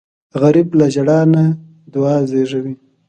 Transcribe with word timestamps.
غریب 0.41 0.67
له 0.79 0.85
ژړا 0.93 1.19
نه 1.33 1.43
دعا 1.93 2.15
زېږوي 2.29 2.73